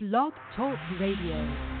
[0.00, 1.77] Blog Talk Radio.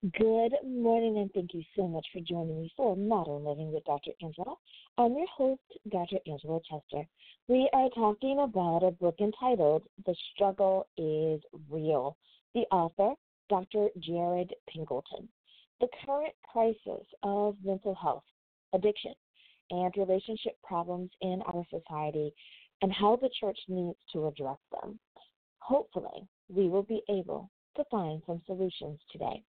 [0.00, 4.12] Good morning, and thank you so much for joining me for Modern Living with Dr.
[4.22, 4.54] Angela.
[4.96, 6.18] I'm your host, Dr.
[6.24, 7.04] Angela Chester.
[7.48, 12.16] We are talking about a book entitled The Struggle is Real.
[12.54, 13.14] The author,
[13.48, 13.88] Dr.
[13.98, 15.28] Jared Pingleton.
[15.80, 18.22] The current crisis of mental health,
[18.74, 19.14] addiction,
[19.72, 22.32] and relationship problems in our society,
[22.82, 25.00] and how the church needs to address them.
[25.58, 29.42] Hopefully, we will be able to find some solutions today.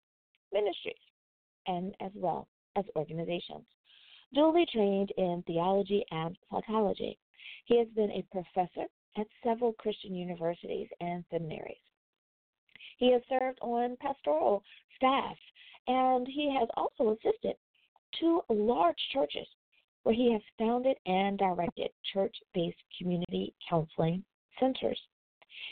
[0.51, 0.95] ministries,
[1.67, 3.65] and as well as organizations.
[4.33, 7.17] Duly trained in theology and psychology,
[7.65, 8.87] he has been a professor
[9.17, 11.77] at several Christian universities and seminaries.
[12.99, 14.61] He has served on pastoral
[14.97, 15.37] staff
[15.87, 17.55] and he has also assisted
[18.19, 19.47] two large churches
[20.03, 24.25] where he has founded and directed church based community counseling
[24.59, 24.99] centers.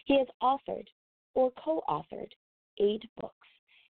[0.05, 0.87] He has authored
[1.33, 2.31] or co authored
[2.79, 3.47] eight books,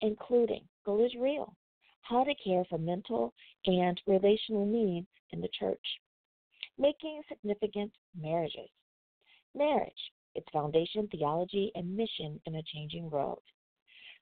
[0.01, 1.55] including Goal is Real
[2.01, 3.31] How to Care for Mental
[3.67, 5.85] and Relational Needs in the Church,
[6.79, 8.71] Making Significant Marriages,
[9.53, 13.41] Marriage, its Foundation, Theology, and Mission in a Changing World,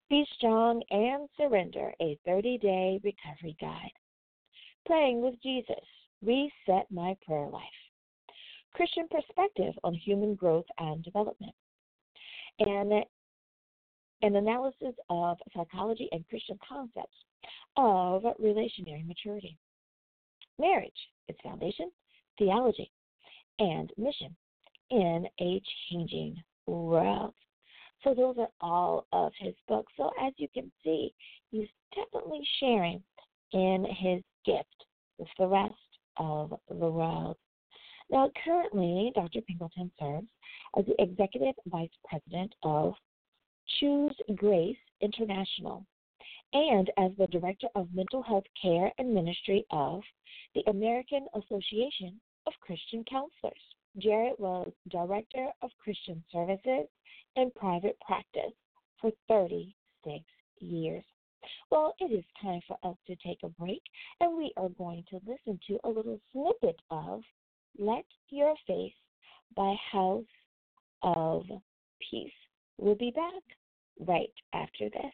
[0.10, 3.92] be strong and surrender a 30 day recovery guide.
[4.86, 5.84] Praying with Jesus,
[6.24, 7.64] reset my prayer life.
[8.74, 11.54] Christian perspective on human growth and development.
[12.60, 12.92] And
[14.24, 17.18] an analysis of psychology and Christian concepts
[17.76, 19.56] of relationary maturity.
[20.58, 21.92] Marriage, its foundation,
[22.40, 22.92] theology,
[23.60, 24.36] and mission
[24.90, 27.34] in a changing world.
[28.04, 29.92] So those are all of his books.
[29.98, 31.14] So as you can see,
[31.52, 33.02] he's definitely sharing
[33.54, 34.86] in his gift
[35.18, 35.74] with the rest
[36.18, 37.38] of the world.
[38.10, 39.42] Now, currently, Dr.
[39.42, 40.28] Pingleton serves
[40.78, 42.94] as the Executive Vice President of
[43.80, 45.86] Choose Grace International
[46.54, 50.02] and as the Director of Mental Health Care and Ministry of
[50.56, 53.54] the American Association of Christian Counselors.
[53.98, 56.88] Jared was Director of Christian Services
[57.36, 58.54] in private practice
[59.00, 60.24] for 36
[60.60, 61.04] years.
[61.72, 63.82] Well, it is time for us to take a break,
[64.20, 67.22] and we are going to listen to a little snippet of
[67.78, 68.94] Let Your Face
[69.56, 70.24] by House
[71.04, 71.46] of
[72.10, 72.32] Peace.
[72.78, 73.44] We'll be back
[74.00, 75.14] right after this.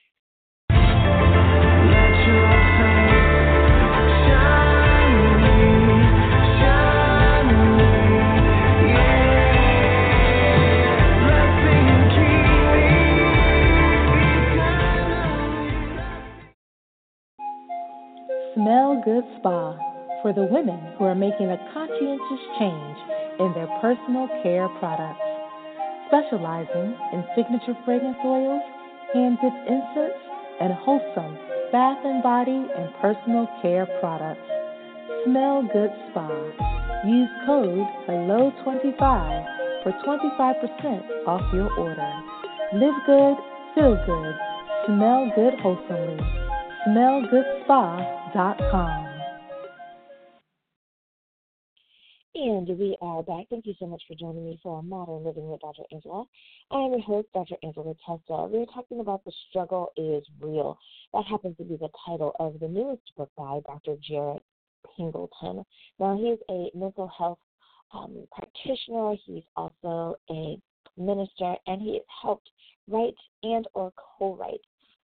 [18.63, 19.75] Good Spa
[20.21, 22.98] for the women who are making a conscientious change
[23.44, 25.19] in their personal care products.
[26.07, 28.63] Specializing in signature fragrance oils,
[29.12, 30.15] hand dipped incense,
[30.62, 31.36] and wholesome
[31.74, 34.39] bath and body and personal care products.
[35.25, 36.31] Smell Good Spa.
[37.04, 42.13] Use code HELLO25 for 25% off your order.
[42.80, 43.36] Live good,
[43.75, 44.36] feel good,
[44.86, 46.24] smell good wholesomely.
[52.33, 53.45] And we are back.
[53.51, 55.83] Thank you so much for joining me for Modern Living with Dr.
[55.91, 56.25] Angela.
[56.71, 57.57] I am your host, Dr.
[57.62, 58.47] Angela Chester.
[58.47, 60.80] We're talking about The Struggle is Real.
[61.13, 63.97] That happens to be the title of the newest book by Dr.
[64.01, 64.41] Jared
[64.97, 65.63] Pingleton.
[66.00, 67.38] Now, he's a mental health
[67.94, 69.15] um, practitioner.
[69.27, 70.57] He's also a
[70.97, 72.50] minister, and he has helped
[72.88, 73.13] write
[73.44, 74.62] and or co-write.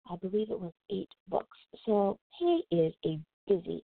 [0.10, 1.58] I believe it was eight books.
[1.86, 3.84] So he is a busy,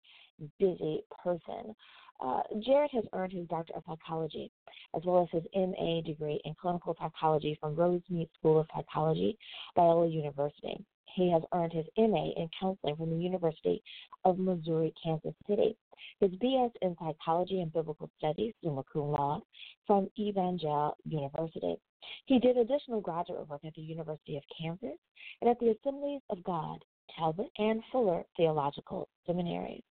[0.60, 1.76] busy person.
[2.20, 4.52] Uh, Jared has earned his Doctor of Psychology
[4.96, 9.38] as well as his MA degree in clinical psychology from Rosemead School of Psychology,
[9.78, 10.84] Biola University.
[11.16, 13.82] He has earned his MA in counseling from the University
[14.26, 15.78] of Missouri, Kansas City.
[16.20, 19.42] His BS in psychology and biblical studies, summa cum laude,
[19.88, 21.78] from Evangel University.
[22.26, 24.98] He did additional graduate work at the University of Kansas
[25.42, 26.84] and at the Assemblies of God,
[27.18, 29.84] Talbot, and Fuller Theological Seminaries.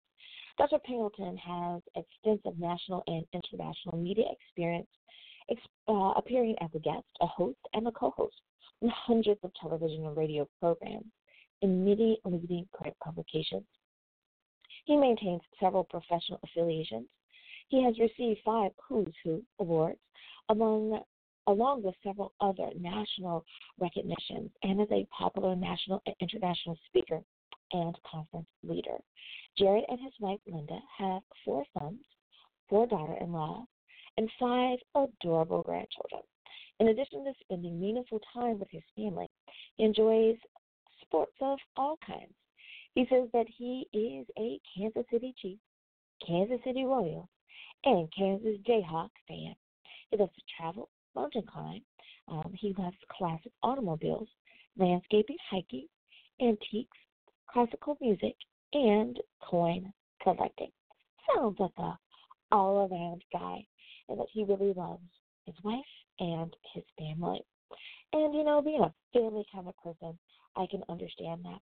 [0.58, 0.78] Dr.
[0.80, 4.88] Pingleton has extensive national and international media experience,
[5.88, 8.36] uh, appearing as a guest, a host, and a co host
[8.84, 11.06] in hundreds of television and radio programs
[11.62, 13.64] in many leading print publications.
[14.84, 17.06] He maintains several professional affiliations.
[17.68, 19.98] He has received five Who's Who awards,
[20.50, 21.00] among
[21.46, 23.44] along with several other national
[23.78, 27.22] recognitions, and is a popular national and international speaker
[27.72, 28.98] and conference leader.
[29.58, 32.00] Jared and his wife Linda have four sons,
[32.68, 33.64] four daughter in law,
[34.18, 36.22] and five adorable grandchildren.
[36.80, 39.28] In addition to spending meaningful time with his family,
[39.76, 40.36] he enjoys
[41.02, 42.34] sports of all kinds.
[42.94, 45.62] He says that he is a Kansas City Chiefs,
[46.26, 47.28] Kansas City Royals,
[47.84, 49.54] and Kansas Jayhawk fan.
[50.10, 51.82] He loves to travel, mountain climb.
[52.28, 54.28] Um, he loves classic automobiles,
[54.76, 55.86] landscaping, hiking,
[56.40, 56.98] antiques,
[57.48, 58.36] classical music,
[58.72, 59.92] and coin
[60.22, 60.70] collecting.
[61.34, 61.98] Sounds like a
[62.50, 63.64] all around guy
[64.08, 65.02] and that he really loves
[65.46, 65.84] his wife
[66.20, 67.40] and his family.
[68.12, 70.18] And you know, being a family kind of person,
[70.56, 71.60] I can understand that.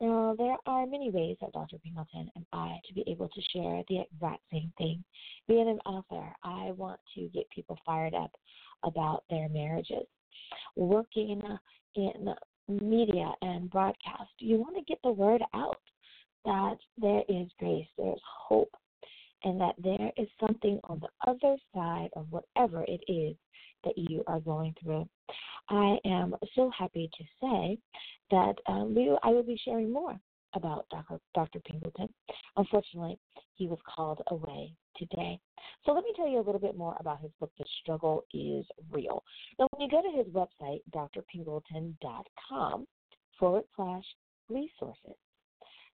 [0.00, 1.78] Now, there are many ways that Dr.
[1.78, 5.02] Pingleton and I to be able to share the exact same thing.
[5.48, 8.32] Being an author, I want to get people fired up
[8.82, 10.06] about their marriages.
[10.76, 11.40] Working
[11.94, 12.34] in
[12.68, 15.80] media and broadcast, you want to get the word out
[16.44, 18.74] that there is grace, there's hope,
[19.44, 23.36] and that there is something on the other side of whatever it is
[23.84, 25.08] that you are going through.
[25.68, 27.78] I am so happy to say
[28.30, 30.18] that um, we, I will be sharing more
[30.54, 31.20] about Dr.
[31.34, 31.60] Dr.
[31.60, 32.08] Pingleton.
[32.56, 33.18] Unfortunately,
[33.54, 35.38] he was called away today.
[35.84, 38.64] So let me tell you a little bit more about his book, The Struggle is
[38.90, 39.22] Real.
[39.58, 42.86] Now, when you go to his website, drpingleton.com
[43.38, 44.04] forward slash
[44.48, 45.16] resources,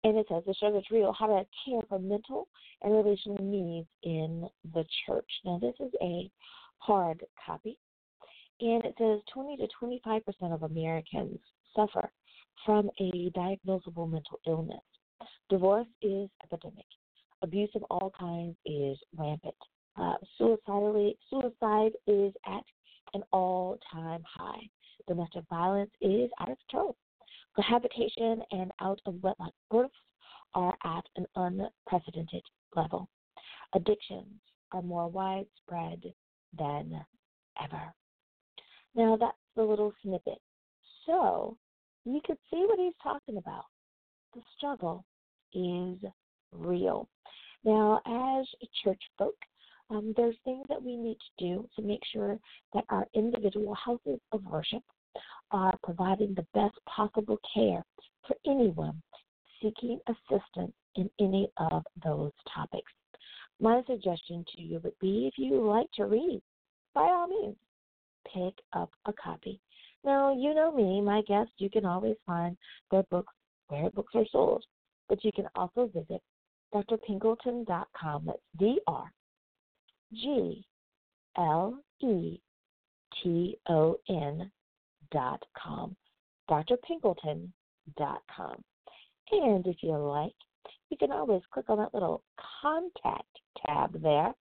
[0.04, 2.46] And it says The Struggle is Real How to Care for Mental
[2.82, 5.28] and Relational Needs in the Church.
[5.44, 6.30] Now, this is a
[6.78, 7.78] hard copy,
[8.60, 11.38] and it says 20 to 25 percent of Americans
[11.74, 12.10] suffer
[12.64, 14.80] from a diagnosable mental illness.
[15.48, 16.86] Divorce is epidemic.
[17.42, 19.54] Abuse of all kinds is rampant.
[19.96, 22.64] Uh, suicidally, suicide is at
[23.14, 24.60] an all-time high.
[25.08, 26.96] Domestic violence is out of control.
[27.54, 29.94] Cohabitation and out of wedlock births
[30.54, 32.42] are at an unprecedented
[32.74, 33.08] level.
[33.74, 34.40] Addictions
[34.72, 36.02] are more widespread
[36.58, 37.00] than
[37.62, 37.94] ever.
[38.94, 40.40] Now that's the little snippet.
[41.06, 41.56] So
[42.04, 43.64] you could see what he's talking about.
[44.34, 45.04] The struggle
[45.54, 45.98] is
[46.52, 47.08] real.
[47.64, 48.46] Now, as
[48.84, 49.34] church folk,
[49.90, 52.38] um, there's things that we need to do to make sure
[52.74, 54.82] that our individual houses of worship
[55.50, 57.84] are providing the best possible care
[58.26, 59.00] for anyone
[59.62, 62.92] seeking assistance in any of those topics.
[63.60, 66.42] My suggestion to you would be if you like to read,
[66.94, 67.56] by all means,
[68.32, 69.60] pick up a copy.
[70.04, 72.56] Now, you know me, my guests, you can always find
[72.90, 73.32] their books
[73.68, 74.64] where books are sold.
[75.08, 76.20] But you can also visit
[76.74, 78.26] drpingleton.com.
[78.26, 79.12] That's D R
[80.12, 80.64] G
[81.36, 82.40] L E
[83.22, 84.50] T O N
[85.12, 85.96] dot com.
[86.50, 88.64] drpingleton.com.
[89.32, 90.34] And if you like,
[90.90, 92.22] you can always click on that little
[92.62, 93.24] contact
[93.64, 94.32] tab there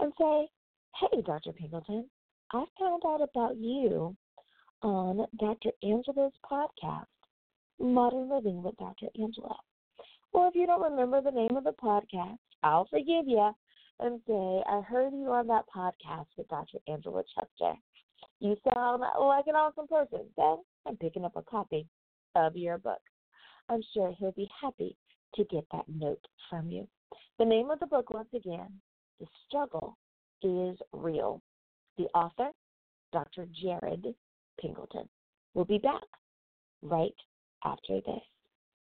[0.00, 0.48] and say,
[0.96, 1.52] Hey, Dr.
[1.52, 2.08] Pingleton,
[2.52, 4.16] I found out about you
[4.82, 5.70] on Dr.
[5.82, 7.06] Angela's podcast,
[7.78, 9.06] Modern Living with Dr.
[9.20, 9.56] Angela.
[10.32, 13.50] Well, if you don't remember the name of the podcast, I'll forgive you
[13.98, 16.78] and say, I heard you on that podcast with Dr.
[16.88, 17.74] Angela Chester.
[18.38, 20.26] You sound like an awesome person.
[20.36, 21.86] Then I'm picking up a copy
[22.36, 23.00] of your book.
[23.68, 24.96] I'm sure he'll be happy
[25.34, 26.86] to get that note from you.
[27.38, 28.80] The name of the book, once again,
[29.18, 29.96] The Struggle
[30.42, 31.42] is Real.
[31.98, 32.50] The author,
[33.12, 33.46] Dr.
[33.60, 34.14] Jared
[34.60, 35.08] Pingleton.
[35.54, 36.02] We'll be back
[36.82, 37.14] right
[37.64, 38.22] after this.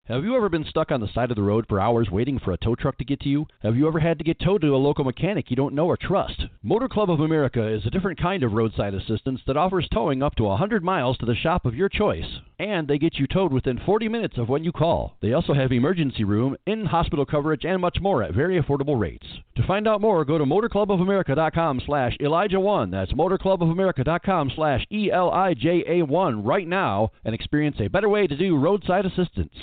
[0.10, 2.52] Have you ever been stuck on the side of the road for hours waiting for
[2.52, 3.46] a tow truck to get to you?
[3.62, 5.98] Have you ever had to get towed to a local mechanic you don't know or
[5.98, 6.46] trust?
[6.64, 10.34] Motor Club of America is a different kind of roadside assistance that offers towing up
[10.38, 12.26] to 100 miles to the shop of your choice.
[12.58, 15.16] And they get you towed within 40 minutes of when you call.
[15.22, 19.28] They also have emergency room, in hospital coverage, and much more at very affordable rates.
[19.58, 22.90] To find out more, go to motorclubofamerica.com slash Elijah1.
[22.90, 29.54] That's motorclubofamerica.com slash E-L-I-J-A-1 right now and experience a better way to do roadside assistance.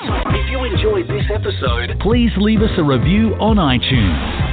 [0.00, 4.48] If you enjoyed this episode, please leave us a review on iTunes.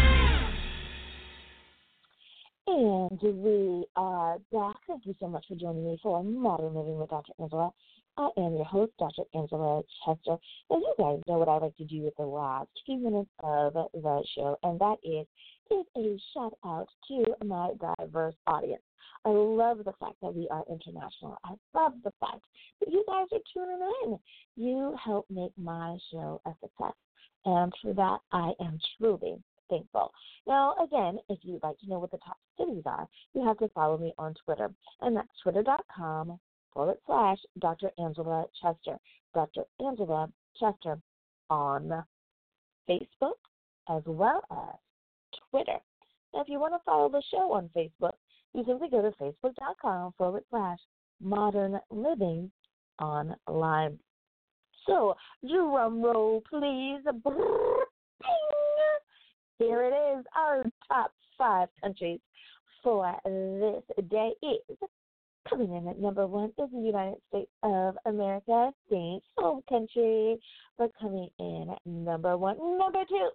[2.65, 4.75] And we are back.
[4.87, 7.33] Thank you so much for joining me for Modern Living with Dr.
[7.39, 7.69] Angela.
[8.17, 9.21] I am your host, Dr.
[9.35, 10.37] Angela Chester.
[10.71, 13.73] And you guys know what I like to do with the last few minutes of
[13.73, 15.27] the show, and that is
[15.69, 18.81] give a shout out to my diverse audience.
[19.25, 21.38] I love the fact that we are international.
[21.43, 22.41] I love the fact
[22.79, 24.19] that you guys are tuning in.
[24.55, 26.93] You help make my show a success.
[27.45, 30.12] And for that, I am truly thankful.
[30.47, 33.69] Now, again, if you'd like to know what the top cities are, you have to
[33.69, 34.69] follow me on Twitter.
[35.01, 36.39] And that's twitter.com
[36.74, 37.91] forward slash Dr.
[37.97, 38.97] Angela Chester.
[39.33, 39.63] Dr.
[39.79, 41.00] Angela Chester
[41.50, 42.03] on
[42.89, 43.38] Facebook
[43.89, 44.79] as well as
[45.50, 45.77] Twitter.
[46.33, 48.13] Now, if you want to follow the show on Facebook,
[48.55, 50.79] you simply go to facebook.com forward slash
[51.21, 52.51] modern living
[53.01, 54.00] online.
[54.88, 55.15] So,
[55.47, 57.01] drum roll, please.
[59.59, 60.25] Here it is.
[60.38, 62.19] Our top five countries
[62.83, 64.77] for this day is
[65.50, 68.71] coming in at number one is the United States of America.
[68.89, 70.38] Thanks, home country,
[70.77, 72.57] for coming in at number one.
[72.77, 73.29] Number two,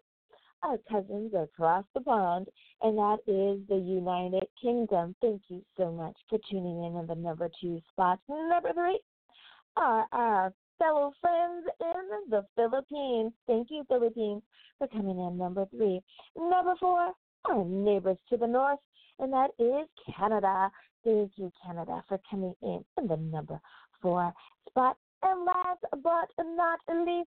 [0.62, 2.49] our cousins across the pond,
[2.83, 5.14] and that is the United Kingdom.
[5.21, 8.19] Thank you so much for tuning in in the number two spot.
[8.29, 9.00] Number three
[9.76, 13.33] are our fellow friends in the Philippines.
[13.47, 14.43] Thank you, Philippines,
[14.79, 16.00] for coming in number three.
[16.37, 17.12] Number four,
[17.45, 18.79] our neighbors to the north,
[19.19, 19.87] and that is
[20.17, 20.71] Canada.
[21.05, 23.61] Thank you, Canada, for coming in in the number
[24.02, 24.33] four
[24.69, 24.97] spot.
[25.23, 27.29] And last but not least,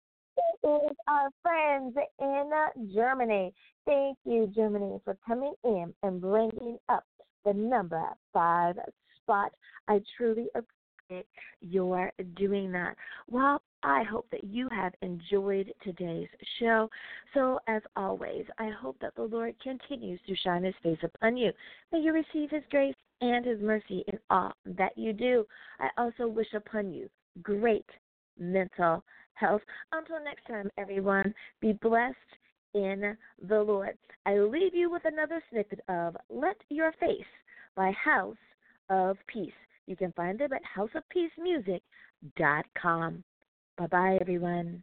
[0.62, 2.50] is our friends in
[2.94, 3.52] Germany.
[3.86, 7.04] Thank you, Germany, for coming in and bringing up
[7.44, 8.02] the number
[8.32, 8.76] five
[9.22, 9.52] spot.
[9.88, 11.26] I truly appreciate
[11.60, 12.96] your doing that.
[13.30, 16.28] Well, I hope that you have enjoyed today's
[16.58, 16.90] show.
[17.32, 21.52] So, as always, I hope that the Lord continues to shine his face upon you.
[21.92, 25.46] May you receive his grace and his mercy in all that you do.
[25.80, 27.08] I also wish upon you
[27.42, 27.86] great
[28.38, 29.04] mental
[29.38, 29.62] health.
[29.92, 32.16] Until next time, everyone, be blessed
[32.74, 33.16] in
[33.48, 33.96] the Lord.
[34.26, 37.24] I leave you with another snippet of Let Your Face
[37.74, 38.36] by House
[38.90, 39.50] of Peace.
[39.86, 43.24] You can find them at houseofpeacemusic.com.
[43.78, 44.82] Bye bye, everyone.